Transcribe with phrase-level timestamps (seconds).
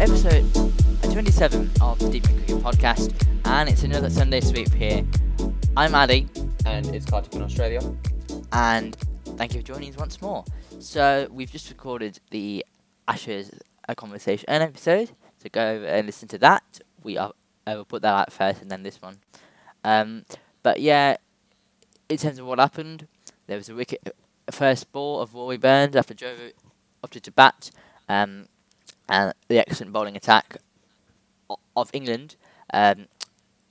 [0.00, 0.50] episode
[1.12, 3.12] 27 of the Deep Cricket Podcast,
[3.44, 5.04] and it's another Sunday sweep here.
[5.76, 6.26] I'm Adi,
[6.64, 7.82] and it's Kartik in Australia.
[8.52, 8.96] and
[9.36, 10.42] thank you for joining us once more.
[10.78, 12.64] So, we've just recorded the
[13.08, 13.50] Ashes
[13.90, 16.80] a Conversation an episode, so go over and listen to that.
[17.02, 17.34] We are,
[17.66, 19.18] I will put that out first and then this one.
[19.84, 20.24] Um,
[20.62, 21.18] but yeah,
[22.08, 23.06] in terms of what happened,
[23.48, 24.16] there was a wicket,
[24.48, 26.36] a first ball of Rory Burns after Joe
[27.04, 27.70] opted to bat,
[28.08, 28.46] um,
[29.10, 30.56] and the excellent bowling attack
[31.76, 32.36] of England,
[32.72, 33.06] um,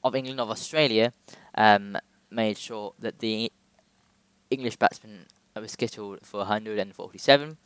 [0.04, 1.14] of England of Australia,
[1.56, 1.98] um,
[2.30, 3.52] made sure that the
[4.52, 5.26] English batsmen
[5.56, 7.58] were skittled for 147.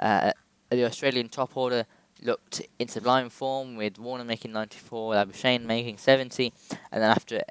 [0.00, 0.32] Uh,
[0.70, 1.84] the Australian top order
[2.22, 6.52] looked in sublime form with Warner making 94, Labuschagne making 70,
[6.90, 7.42] and then after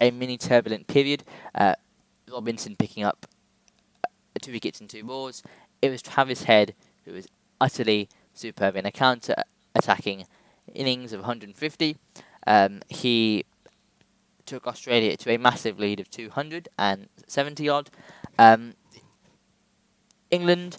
[0.00, 1.24] a mini turbulent period,
[1.54, 1.74] uh,
[2.32, 3.26] Robinson picking up
[4.02, 4.08] uh,
[4.40, 5.42] two wickets and two balls.
[5.82, 6.74] It was Travis Head
[7.04, 7.28] who was
[7.60, 8.08] utterly
[8.40, 9.34] superb in a counter
[9.74, 10.26] attacking
[10.74, 11.96] innings of 150.
[12.46, 13.44] Um, he
[14.46, 17.90] took Australia to a massive lead of 270 odd.
[18.38, 18.74] Um,
[20.30, 20.78] England,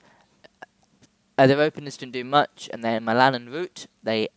[1.37, 4.29] uh, their openers didn't do much, and then Malan and Root, they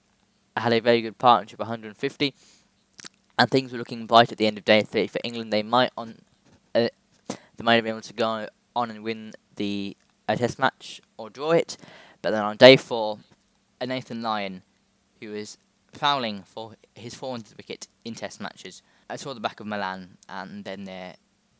[0.57, 2.35] had a very good partnership, 150,
[3.39, 5.53] and things were looking bright at the end of day three for England.
[5.53, 6.19] They might on,
[6.75, 6.89] uh,
[7.29, 9.97] they might have been able to go on and win the
[10.29, 11.77] uh, Test match or draw it,
[12.25, 13.19] but then on day four,
[13.83, 14.63] a Nathan Lyon,
[15.21, 15.59] who was
[15.93, 18.81] fouling for his 400th wicket in Test matches,
[19.11, 21.17] I saw the back of Malan, and then there,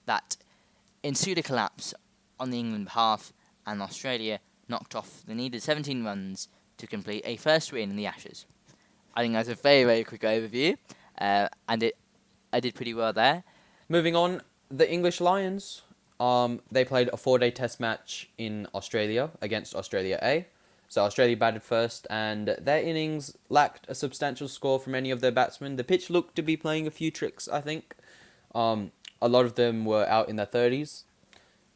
[0.07, 0.39] that
[1.03, 1.93] ensued a collapse
[2.41, 3.31] on the England behalf,
[3.67, 6.49] and Australia knocked off the needed 17 runs
[6.79, 8.47] to complete a first win in the Ashes.
[9.15, 10.79] I think that's a very, very quick overview,
[11.19, 11.97] uh, and it
[12.55, 13.45] I did pretty well there.
[13.91, 15.83] Moving on, the English Lions.
[16.25, 20.47] Um, they played a four-day Test match in Australia against Australia A.
[20.89, 25.33] So Australia batted first, and their innings lacked a substantial score from any of their
[25.33, 25.77] batsmen.
[25.77, 27.47] The pitch looked to be playing a few tricks.
[27.47, 27.95] I think.
[28.55, 31.05] Um, a lot of them were out in their thirties.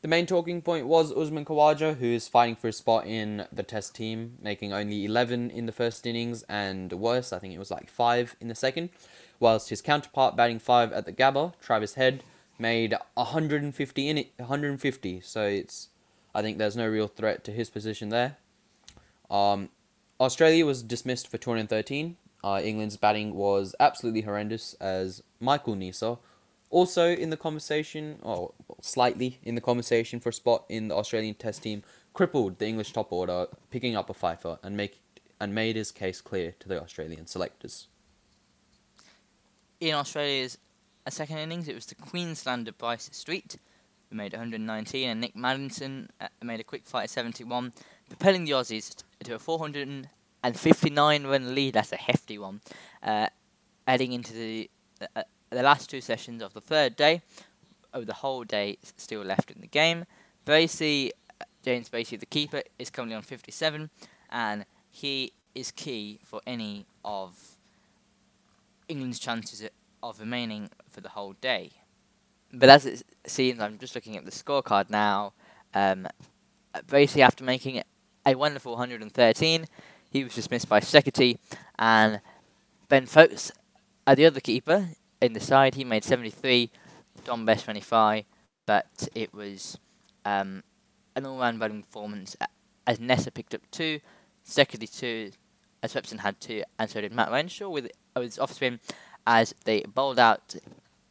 [0.00, 3.64] The main talking point was Usman Khawaja, who is fighting for a spot in the
[3.64, 7.72] Test team, making only 11 in the first innings and worse, I think it was
[7.72, 8.90] like 5 in the second,
[9.40, 12.22] whilst his counterpart batting 5 at the Gabba, Travis Head,
[12.58, 15.88] made 150 in it, 150, so it's
[16.34, 18.36] I think there's no real threat to his position there.
[19.30, 19.70] Um,
[20.20, 22.16] Australia was dismissed for 213.
[22.44, 26.18] Uh, England's batting was absolutely horrendous as Michael Neser,
[26.70, 31.34] also in the conversation, or slightly in the conversation for a spot in the Australian
[31.34, 31.82] Test team,
[32.12, 35.00] crippled the English top order, picking up a fifer and make
[35.40, 37.86] and made his case clear to the Australian selectors.
[39.80, 40.58] In Australia's
[41.08, 43.56] uh, second innings, it was the Queenslander Bryce Street
[44.10, 47.72] who made 119, and Nick Maddinson uh, made a quick fight at 71,
[48.08, 51.74] propelling the Aussies to a 459 run lead.
[51.74, 52.60] That's a hefty one.
[53.02, 53.28] Uh,
[53.86, 54.70] heading into the
[55.16, 57.22] uh, the last two sessions of the third day,
[57.94, 60.04] of the whole day still left in the game.
[60.44, 61.10] Bracey,
[61.40, 63.88] uh, James Bracey, the keeper, is currently on 57,
[64.30, 67.56] and he is key for any of
[68.88, 69.66] England's chances
[70.02, 71.70] of remaining for the whole day.
[72.52, 75.32] But as it seems, I'm just looking at the scorecard now.
[75.72, 76.08] Um,
[76.88, 77.82] Bracey, after making
[78.26, 79.66] a wonderful 113,
[80.10, 81.38] he was dismissed by Steketee,
[81.78, 82.20] and
[82.88, 83.52] Ben Foakes,
[84.08, 84.88] uh, the other keeper
[85.22, 86.72] in the side, he made 73,
[87.24, 88.24] Dom Bess 25,
[88.66, 89.78] but it was
[90.24, 90.64] um,
[91.14, 92.36] an all-round batting performance
[92.88, 94.00] as Neser picked up two,
[94.44, 95.30] Steketee two,
[95.80, 98.80] as Swepson had two, and so did Matt Renshaw with, with his off spin
[99.28, 100.56] as they bowled out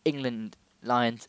[0.08, 1.28] England Lions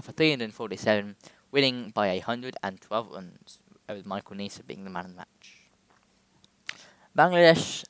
[0.00, 1.16] for 347,
[1.50, 3.58] winning by 112 runs,
[3.88, 5.56] with Michael Neser being the man of the match.
[7.16, 7.84] Bangladesh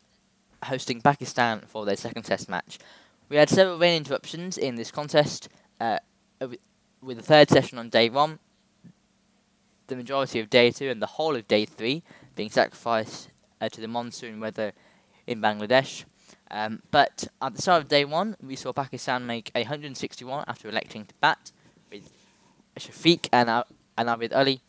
[0.65, 2.79] hosting Pakistan for their second test match.
[3.29, 5.49] We had several rain interruptions in this contest,
[5.79, 5.99] uh,
[6.41, 6.61] with-
[7.03, 8.39] with the third session on day one,
[9.87, 12.03] the majority of day two, and the whole of day three
[12.35, 13.29] being sacrificed
[13.61, 14.73] uh, to the monsoon weather
[15.27, 16.05] in Bangladesh.
[16.51, 21.05] Um, but at the start of day one, we saw Pakistan make 161 after electing
[21.05, 21.53] to bat
[21.93, 22.11] with
[22.79, 24.61] Shafiq and, Al- and Abid Ali.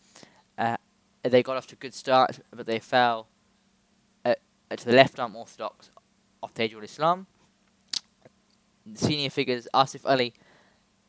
[0.58, 0.78] Uh,
[1.24, 3.28] they got off to a good start, but they fell
[4.26, 4.36] uh,
[4.70, 5.90] to the left arm orthodox
[6.44, 7.26] of Taijul Islam.
[8.86, 10.34] The senior figures Asif Ali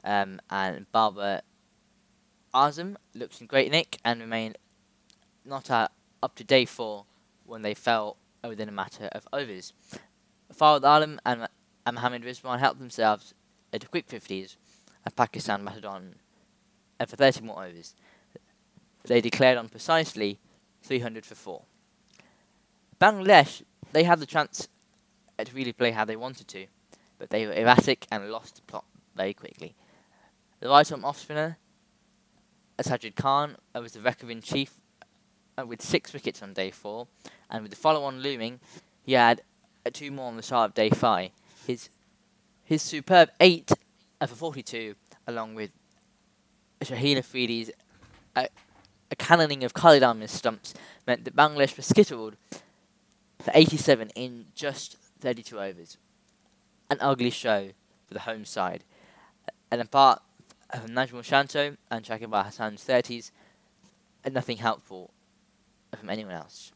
[0.04, 1.42] um, and Babar
[2.54, 4.58] Azam looked in great nick and remained
[5.44, 5.88] not uh,
[6.22, 7.06] up to day four
[7.44, 8.16] when they fell
[8.46, 9.72] within a matter of overs.
[10.52, 11.48] Fawad Alam and,
[11.86, 13.34] and Mohammed Rizwan helped themselves
[13.72, 14.56] to quick 50s
[15.04, 16.16] and Pakistan batted on
[17.00, 17.94] uh, for 30 more overs.
[19.04, 20.38] They declared on precisely
[20.82, 21.62] 300 for 4.
[23.00, 23.62] Bangladesh
[23.92, 24.68] they had the chance
[25.38, 26.66] to really play how they wanted to,
[27.18, 28.84] but they were erratic and lost the plot
[29.14, 29.74] very quickly.
[30.60, 31.58] The right arm off spinner,
[32.80, 34.74] Sajid Khan, uh, was the record in chief
[35.58, 37.06] uh, with six wickets on day four,
[37.50, 38.60] and with the follow on looming,
[39.02, 39.42] he had
[39.90, 41.30] two more on the start of day five.
[41.66, 41.88] His
[42.64, 43.70] his superb eight
[44.20, 44.94] uh, for 42,
[45.26, 45.70] along with
[46.80, 47.70] Shaheen Afridi's
[48.34, 48.46] uh,
[49.10, 50.74] a cannoning of Khalid Ahmed's stumps,
[51.06, 52.36] meant that Bangladesh was skittled
[53.38, 55.98] for 87 in just 32 overs.
[56.90, 57.70] An ugly show
[58.06, 58.84] for the home side.
[59.70, 60.22] And apart
[60.72, 63.30] from Najmul Shanto and Shakib Hassan's 30s,
[64.30, 65.10] nothing helpful
[65.98, 66.72] from anyone else.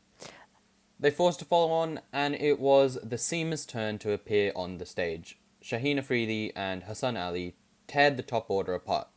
[0.98, 4.86] They forced a follow on, and it was the Seamers' turn to appear on the
[4.86, 5.38] stage.
[5.62, 7.54] Shaheen Afridi and Hassan Ali
[7.86, 9.08] teared the top order apart.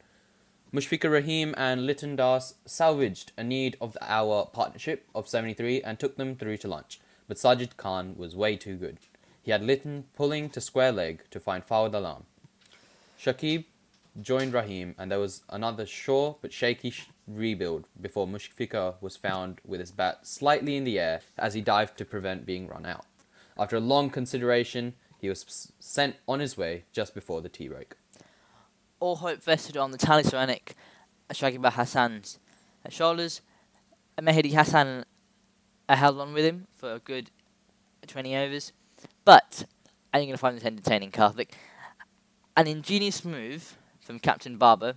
[0.74, 5.98] Mushfiqur Rahim and Liton Das salvaged a need of the hour partnership of 73 and
[5.98, 8.98] took them through to lunch, but Sajid Khan was way too good.
[9.42, 12.26] He had Liton pulling to square leg to find Fawad Alam.
[13.20, 13.66] Shakib
[14.22, 19.62] joined Rahim, and there was another sure but shaky sh- rebuild before Mushfiqur was found
[19.66, 23.06] with his bat slightly in the air as he dived to prevent being run out.
[23.58, 27.96] After a long consideration, he was sent on his way just before the tea break.
[29.00, 30.76] All hope vested on the talismanic
[31.30, 32.40] Shakib Hassan's
[32.90, 33.42] shoulders.
[34.20, 35.06] Mehdi Hassan
[35.88, 37.32] uh, held on with him for a good
[38.06, 38.74] 20 overs,
[39.24, 39.66] but
[40.14, 41.54] are you going to find this entertaining, Kartik?
[42.58, 44.96] An ingenious move from Captain Babar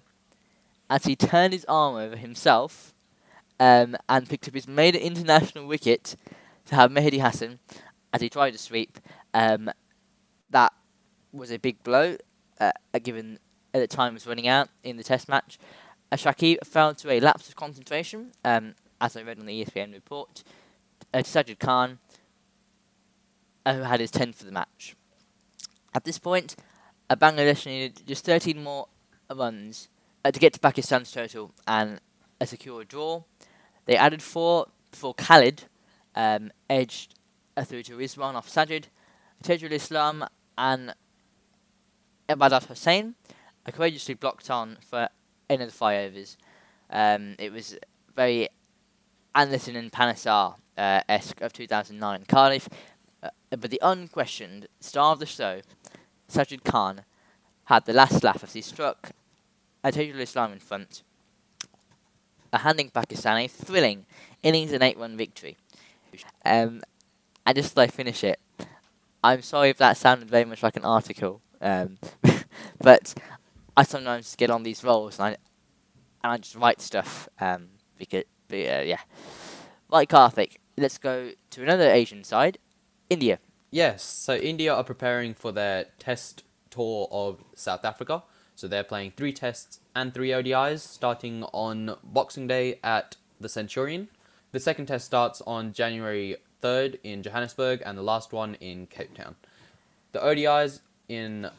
[0.93, 2.93] as he turned his arm over himself
[3.59, 6.17] um, and picked up his maiden international wicket
[6.67, 7.59] to have Mehdi Hassan
[8.13, 8.99] as he tried to sweep.
[9.33, 9.71] Um,
[10.51, 10.71] that
[11.33, 12.19] was a big blow,
[12.61, 12.73] uh,
[13.03, 13.39] given
[13.73, 15.59] at the time was running out in the test match.
[16.13, 19.95] Uh, Shakib fell to a lapse of concentration, um, as I read on the ESPN
[19.95, 20.45] report,
[21.15, 22.01] uh, to Sajid Khan,
[23.65, 24.95] uh, who had his 10 for the match.
[25.95, 26.55] At this point,
[27.09, 28.89] uh, Bangladesh needed just 13 more
[29.35, 29.89] runs
[30.25, 32.01] uh, to get to Pakistan's total and
[32.41, 33.23] a secure draw.
[33.87, 35.65] They added four before Khalid
[36.15, 37.15] um, edged
[37.57, 38.85] uh, through to Rizwan off Sajid,
[39.43, 40.25] Taijul Islam,
[40.57, 40.95] and
[42.29, 43.15] Ibadat Hussain
[43.67, 45.09] are courageously blocked on for
[45.49, 46.37] another five overs.
[46.91, 47.79] Um, it was
[48.15, 48.49] very
[49.35, 52.69] Anderson and Panesar uh, esque of 2009 Cardiff,
[53.23, 55.61] uh, but the unquestioned star of the show,
[56.29, 57.05] Sajid Khan,
[57.65, 59.13] had the last laugh as he struck
[59.91, 61.03] Taijul Islam in front,
[62.53, 64.07] uh, handing Pakistan a thrilling
[64.43, 65.57] innings and 8 1 victory.
[66.45, 66.83] Um,
[67.45, 68.39] and just I finish it,
[69.25, 71.99] I'm sorry if that sounded very much like an article, um,
[72.79, 73.15] but
[73.77, 75.29] I sometimes get on these roles and I,
[76.23, 77.69] and I just write stuff um,
[77.99, 79.01] because, but, uh, yeah.
[79.89, 82.59] Like Kartik, let's go to another Asian side,
[83.11, 83.39] India.
[83.71, 88.23] Yes, so India are preparing for their test tour of South Africa.
[88.63, 94.07] So they're playing three tests and three ODIs starting on Boxing Day at the Centurion.
[94.53, 99.15] The second test starts on January 3rd in Johannesburg and the last one in Cape
[99.15, 99.35] Town.
[100.13, 100.79] The ODIs
[101.09, 101.51] in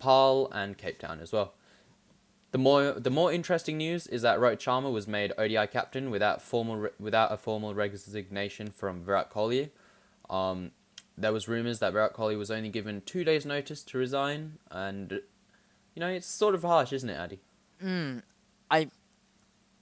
[0.00, 1.54] Paarl and Cape Town as well.
[2.50, 6.42] The more the more interesting news is that Rohit Sharma was made ODI captain without
[6.42, 9.70] formal re- without a formal resignation from Virat Kohli.
[10.28, 10.72] Um,
[11.16, 15.20] there was rumors that Virat Kohli was only given two days' notice to resign, and
[15.96, 17.40] you know it's sort of harsh, isn't it, Adi?
[17.80, 18.18] Hmm.
[18.70, 18.88] I,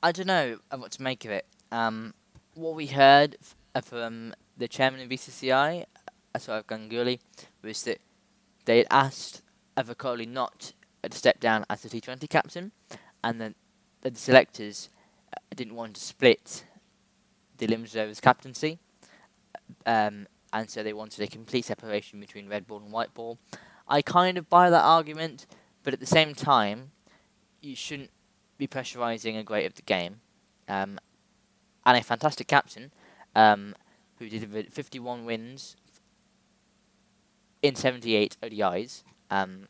[0.03, 1.45] I don't know what to make of it.
[1.73, 2.15] Um,
[2.55, 3.37] what we heard
[3.75, 5.85] uh, from the chairman of BCCI,
[6.35, 7.19] Aswad Ganguly,
[7.63, 8.01] was that
[8.65, 9.43] they had asked
[9.77, 12.71] Ava Kohli not uh, to step down as the T20 captain,
[13.25, 13.55] and that
[14.03, 14.91] the selectors
[15.37, 16.65] uh, didn't want to split
[17.59, 18.79] the limited overs captaincy,
[19.85, 23.39] um, and so they wanted a complete separation between red ball and white ball.
[23.89, 25.47] I kind of buy that argument,
[25.85, 26.91] but at the same time,
[27.61, 28.11] you shouldn't
[28.59, 30.21] be pressurising a great of the game.
[30.69, 30.99] Um,
[31.87, 32.91] and a fantastic captain
[33.37, 33.75] um,
[34.19, 35.77] who delivered 51 wins
[37.63, 39.69] in 78 ODIs, um,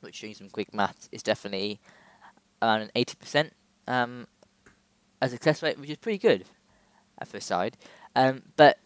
[0.00, 1.80] which doing some quick maths is definitely
[2.60, 3.50] around an 80%
[3.86, 4.26] um,
[5.20, 6.44] a success rate, which is pretty good
[7.20, 7.76] uh, for a side.
[8.16, 8.78] Um, but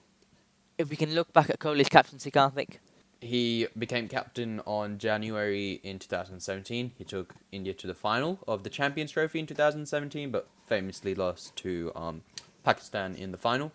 [0.77, 2.81] if we can look back at Kohli's captaincy, Kartik,
[3.21, 6.93] He became captain on January in 2017.
[6.97, 11.57] He took India to the final of the Champions Trophy in 2017, but famously lost
[11.57, 12.23] to um,
[12.63, 13.73] Pakistan in the final.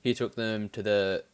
[0.00, 1.24] He took them to the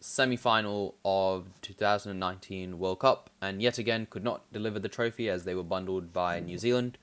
[0.00, 5.44] semi final of 2019 World Cup and yet again could not deliver the trophy as
[5.44, 6.98] they were bundled by New Zealand.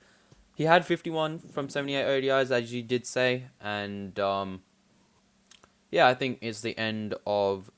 [0.54, 4.62] He had 51 from 78 ODIs, as you did say, and um,
[5.90, 7.70] yeah, I think it's the end of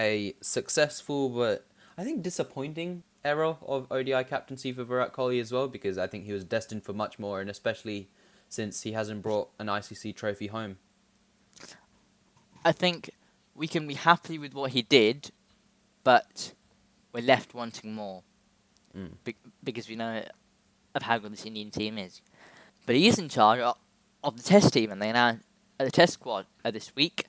[0.00, 5.68] a successful but I think disappointing era of ODI captaincy for Virat Kohli as well
[5.68, 8.08] because I think he was destined for much more and especially
[8.48, 10.76] since he hasn't brought an ICC trophy home.
[12.64, 13.10] I think
[13.54, 15.30] we can be happy with what he did,
[16.02, 16.52] but
[17.12, 18.22] we're left wanting more
[18.96, 19.10] Mm.
[19.24, 19.34] be-
[19.64, 20.22] because we know
[20.94, 22.22] of how good this Indian team is.
[22.86, 23.76] But he is in charge of,
[24.22, 25.38] of the test team, and they now
[25.80, 27.26] uh, the test squad uh, this week,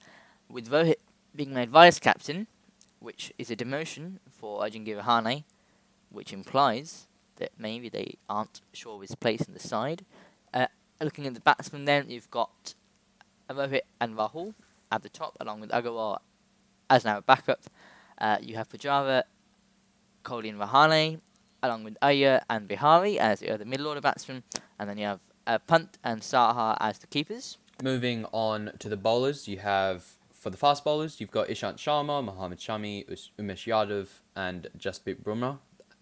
[0.48, 0.98] with Rohit
[1.36, 2.46] being made vice captain,
[3.00, 5.44] which is a demotion for Ajinkya Rahane,
[6.10, 10.06] which implies that maybe they aren't sure of his place in the side.
[10.54, 10.68] Uh,
[11.02, 12.74] looking at the batsmen, then you've got
[13.50, 14.54] Rohit and Rahul
[14.92, 16.20] at the top, along with Agarwal
[16.90, 17.62] as now a backup.
[18.18, 19.24] Uh, you have Pujara,
[20.24, 21.20] Kohli and Rahane,
[21.62, 24.44] along with Iyer and Vihari as the other middle order batsmen,
[24.80, 27.58] and then you have uh, Pant and Saha as the keepers.
[27.84, 30.06] Moving on to the bowlers, you have
[30.46, 33.04] for the fast bowlers, you've got Ishant Sharma, Mohammad Shami,
[33.40, 35.58] Umesh Yadav, and Jasprit Bumrah,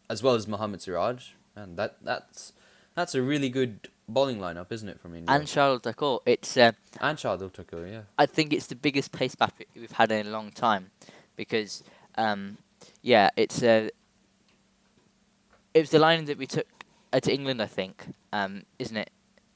[0.09, 2.51] as well as Mohammad Siraj, and that that's
[2.93, 5.33] that's a really good bowling lineup, isn't it, from India?
[5.33, 6.17] And Charles Thakur.
[6.25, 8.01] It's uh, and Shardul Thakur, yeah.
[8.17, 10.91] I think it's the biggest pace back we've had in a long time,
[11.37, 11.81] because
[12.15, 12.57] um,
[13.01, 13.87] yeah, it's uh,
[15.73, 16.67] it was the line that we took
[17.13, 19.09] uh, to England, I think, um, isn't it?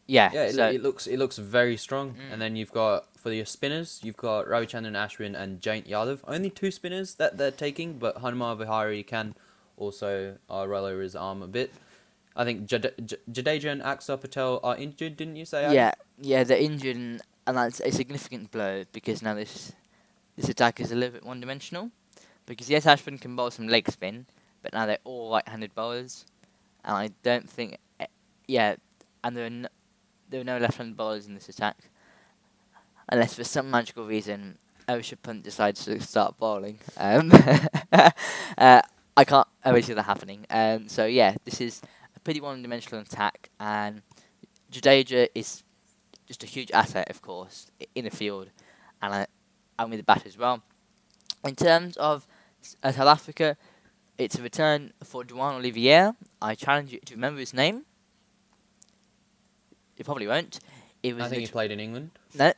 [0.07, 0.31] Yeah.
[0.33, 2.13] Yeah, it, so- it looks it looks very strong.
[2.13, 2.31] Mm.
[2.31, 6.19] And then you've got for your spinners, you've got Ravichandran Ashwin and Jayant Yadav.
[6.25, 9.35] Only two spinners that they're taking, but Hanuman Vihari can
[9.75, 11.73] also uh, roll his arm a bit.
[12.37, 15.65] I think Jade- J- Jadeja and Axar Patel are injured, didn't you say?
[15.65, 15.75] Adam?
[15.75, 15.91] Yeah,
[16.21, 19.73] yeah, they're injured, and, and that's a significant blow because now this
[20.37, 21.91] this attack is a little bit one dimensional.
[22.45, 24.25] Because yes, Ashwin can bowl some leg spin,
[24.61, 26.23] but now they're all right-handed bowlers,
[26.85, 28.05] and I don't think, eh,
[28.47, 28.77] yeah,
[29.21, 29.67] and there are no,
[30.29, 31.75] there are no left-handed bowlers in this attack,
[33.09, 34.57] unless for some magical reason
[34.95, 36.79] Rishabh Pant decides to start bowling.
[36.95, 37.31] Um,
[38.57, 38.81] uh,
[39.17, 40.45] I can't always see that happening.
[40.49, 41.81] Um, so yeah, this is
[42.15, 44.01] a pretty one-dimensional attack, and
[44.71, 45.63] Jadeja is
[46.25, 48.49] just a huge asset, of course, in the field,
[49.01, 49.27] and I,
[49.77, 50.63] and with the bat as well.
[51.43, 52.25] In terms of
[52.83, 53.57] uh, South Africa,
[54.17, 56.11] it's a return for Juan Olivier.
[56.41, 57.83] I challenge you to remember his name.
[59.97, 60.59] You probably won't.
[61.03, 62.11] It was I think he played in England.
[62.35, 62.53] no.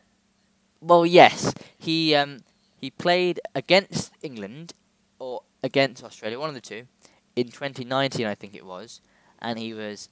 [0.82, 2.40] Well, yes, he um
[2.78, 4.74] he played against England
[5.20, 6.88] or against Australia, one of the two,
[7.36, 9.02] in 2019, I think it was,
[9.40, 10.08] and he was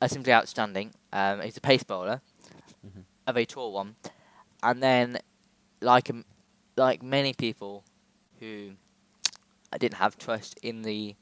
[0.00, 0.92] uh, simply outstanding.
[1.12, 2.22] Um, he's a pace bowler,
[2.86, 3.04] Mhm.
[3.26, 3.96] a very tall one,
[4.62, 5.18] and then
[5.82, 6.24] like um,
[6.76, 7.84] like many people
[8.40, 8.72] who
[9.72, 11.14] I didn't have trust in the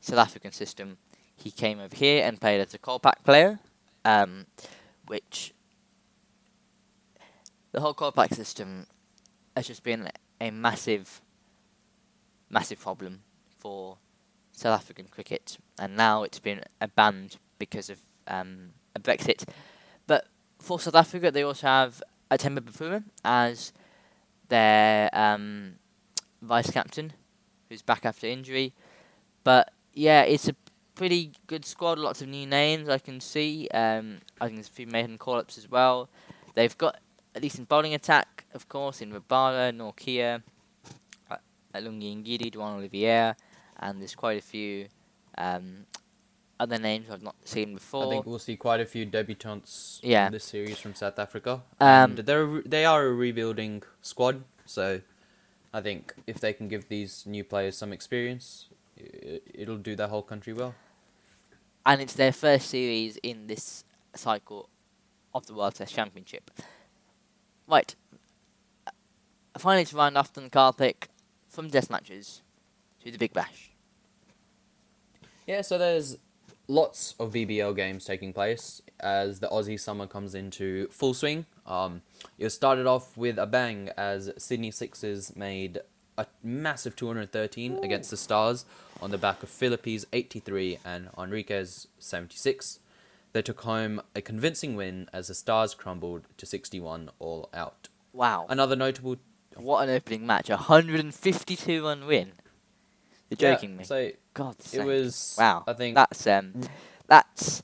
[0.00, 0.98] South African system,
[1.36, 3.58] he came over here and played as a Kolpak player,
[4.04, 4.46] um,
[5.06, 5.54] which
[7.78, 8.88] the whole Kolpak system
[9.54, 11.20] has just been a massive,
[12.50, 13.22] massive problem
[13.56, 13.98] for
[14.50, 16.60] South African cricket, and now it's been
[16.96, 19.44] banned because of um, a Brexit.
[20.08, 20.26] But
[20.58, 23.72] for South Africa, they also have a Atemba Bavuma as
[24.48, 25.74] their um,
[26.42, 27.12] vice captain,
[27.68, 28.74] who's back after injury.
[29.44, 30.56] But yeah, it's a
[30.96, 32.00] pretty good squad.
[32.00, 33.68] Lots of new names I can see.
[33.72, 36.08] Um, I think there's a few maiden call-ups as well.
[36.56, 36.98] They've got
[37.44, 40.42] a in bowling attack, of course, in Rabada, Nortje,
[41.30, 41.36] uh,
[41.74, 43.34] Lungi Ngidi, Duanne Olivier,
[43.78, 44.88] and there's quite a few
[45.36, 45.86] um,
[46.58, 48.06] other names I've not seen before.
[48.06, 50.26] I think we'll see quite a few debutantes Yeah.
[50.26, 51.62] in this series from South Africa.
[51.80, 55.00] Um, and they're they are a rebuilding squad, so
[55.72, 58.68] I think if they can give these new players some experience,
[59.54, 60.74] it'll do their whole country well.
[61.86, 64.68] and it's their first series in this cycle
[65.32, 66.50] of the World Test Championship.
[67.68, 67.94] Right.
[69.58, 71.08] Finally, to round off the car pick
[71.48, 72.42] from death matches
[73.04, 73.70] to the Big Bash.
[75.46, 76.16] Yeah, so there's
[76.68, 81.46] lots of BBL games taking place as the Aussie summer comes into full swing.
[81.66, 82.02] Um,
[82.38, 85.80] it started off with a bang as Sydney Sixers made
[86.16, 88.64] a massive 213 against the Stars
[89.00, 92.80] on the back of Philippines 83 and Henriques 76.
[93.38, 97.86] They took home a convincing win as the Stars crumbled to 61 all out.
[98.12, 98.46] Wow.
[98.48, 99.14] Another notable.
[99.54, 100.50] what an opening match.
[100.50, 102.32] A 152 run win.
[103.30, 103.84] You're joking Yeah, me.
[103.84, 104.86] So God's it sake.
[104.86, 105.36] was.
[105.38, 105.62] Wow.
[105.68, 106.52] I think That's um,
[107.06, 107.62] that's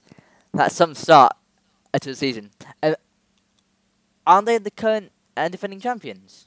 [0.52, 1.32] that's some start
[2.00, 2.52] to the season.
[2.80, 2.94] Uh,
[4.24, 6.46] aren't they the current uh, defending champions?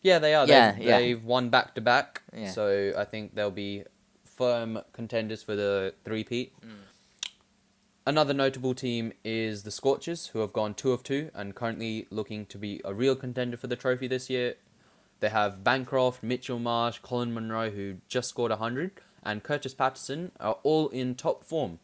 [0.00, 0.46] Yeah, they are.
[0.46, 0.98] Yeah, they've, yeah.
[1.00, 2.22] they've won back to back.
[2.52, 3.82] So I think they'll be
[4.24, 6.52] firm contenders for the three-peat.
[6.60, 6.70] Mm.
[8.04, 12.46] Another notable team is the Scorchers, who have gone two of two and currently looking
[12.46, 14.56] to be a real contender for the trophy this year.
[15.20, 18.90] they have Bancroft, Mitchell Marsh, Colin Munro, who just scored 100,
[19.22, 21.78] and Kurtis Patterson are all in top form.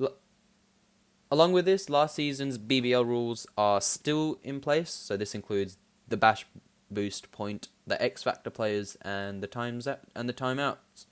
[0.00, 0.14] L-
[1.30, 6.16] Along with this, last season's BBL rules are still in place, so this includes the
[6.16, 6.44] bash
[6.90, 11.06] boost point, the X Factor players, and the times out, and the timeouts.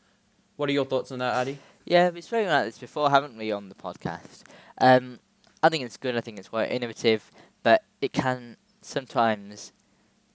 [0.56, 1.58] What are your thoughts on that, Adi?
[1.90, 4.44] Yeah, we've spoken about this before, haven't we, on the podcast?
[4.78, 5.18] Um,
[5.60, 6.16] I think it's good.
[6.16, 7.32] I think it's quite innovative,
[7.64, 9.72] but it can sometimes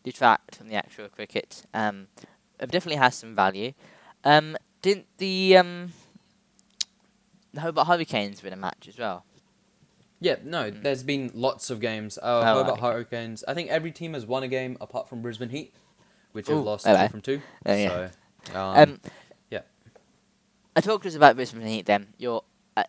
[0.04, 1.64] detract from the actual cricket.
[1.74, 2.08] Um,
[2.60, 3.72] it definitely has some value.
[4.26, 5.94] Um, didn't the um,
[7.54, 9.24] the Hobart Hurricanes win a match as well?
[10.20, 10.84] Yeah, no, Mm.
[10.84, 12.18] there's been lots of games.
[12.18, 12.82] Uh, Oh, Hobart okay.
[12.82, 13.46] Hurricanes.
[13.48, 15.74] I think every team has won a game apart from Brisbane Heat,
[16.34, 17.04] which have lost hello.
[17.04, 17.42] two from two.
[17.66, 18.10] Oh, yeah.
[18.52, 19.00] So, um,
[20.76, 20.80] Yeah.
[20.80, 21.86] I talked to us about Brisbane Heat.
[21.86, 22.44] Then you're
[22.78, 22.84] uh,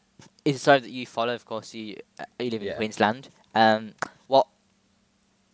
[0.44, 1.34] is a side that you follow.
[1.34, 2.76] Of course, you uh, you live in Yeah.
[2.76, 3.28] Queensland.
[3.54, 3.94] Um,
[4.26, 4.46] what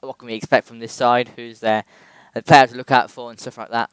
[0.00, 1.30] what can we expect from this side?
[1.36, 1.84] Who's there?
[2.34, 3.90] A player to look out for and stuff like that.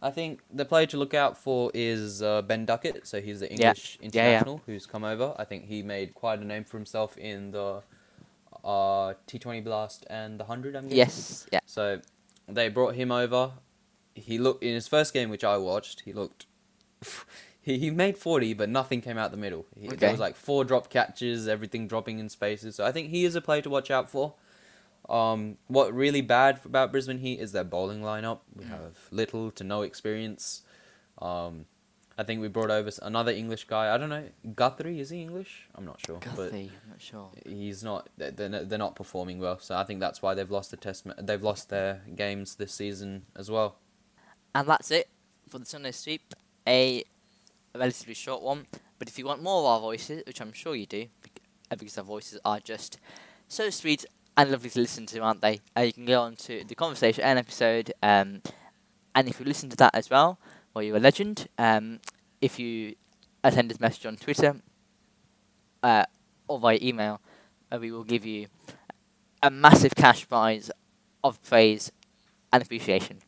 [0.00, 3.06] I think the player to look out for is uh, Ben Duckett.
[3.06, 3.68] So he's the Yeah.
[3.70, 4.06] English Yeah, yeah.
[4.06, 5.34] international who's come over.
[5.38, 7.82] I think he made quite a name for himself in the
[8.64, 10.96] uh, T20 Blast and the 100, I'm guessing.
[10.98, 11.60] Yes, yeah.
[11.66, 12.00] So
[12.48, 13.52] they brought him over.
[14.14, 16.00] He looked in his first game, which I watched.
[16.00, 16.46] He looked.
[17.60, 19.66] he, he made forty, but nothing came out the middle.
[19.78, 20.10] He, There Okay.
[20.10, 22.76] was like four drop catches, everything dropping in spaces.
[22.76, 24.34] So I think he is a player to watch out for.
[25.08, 28.40] Um, what really bad about Brisbane Heat is their bowling lineup.
[28.54, 28.68] We Mm.
[28.68, 30.62] have little to no experience.
[31.22, 31.64] Um,
[32.18, 33.94] I think we brought over another English guy.
[33.94, 34.98] I don't know Guthrie.
[35.00, 35.68] Is he English?
[35.76, 37.30] I'm not sure, but Guthrie, I'm not sure.
[37.46, 40.50] he's not they're they're not- they're not performing well so i think that's why they've
[40.50, 43.76] lost the test ma- they've lost their games this season as well
[44.54, 45.08] And that's it
[45.48, 46.34] for the Sunday sweep.
[46.68, 47.02] A
[47.74, 48.66] relatively short one,
[48.98, 51.06] but if you want more of our voices, which I'm sure you do,
[51.70, 52.98] uh, because our voices are just
[53.48, 54.04] so sweet
[54.36, 55.60] and lovely to listen to, aren't they?
[55.74, 58.42] Uh, you can go on to the conversation and episode, um,
[59.14, 60.38] and if you listen to that as well,
[60.74, 61.48] well, you're a legend.
[61.56, 62.00] Um,
[62.42, 62.96] if you
[63.42, 64.56] attend this message on Twitter
[65.82, 66.04] uh,
[66.48, 67.22] or via email,
[67.72, 68.48] uh, we will give you
[69.42, 70.70] a massive cash prize
[71.24, 71.92] of praise
[72.52, 73.20] and appreciation.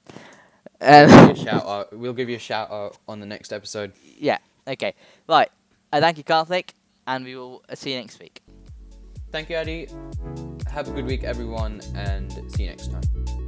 [0.81, 3.27] We'll give you Um, a shout out we'll give you a shout out on the
[3.27, 4.39] next episode yeah.
[4.67, 4.95] Okay.
[5.29, 5.51] Right.
[5.93, 6.75] Uh, thank you, Kartik,
[7.07, 8.41] and we will uh, see you next week.
[9.33, 9.89] thank you eddie
[10.73, 13.40] have a good week everyone and see you next time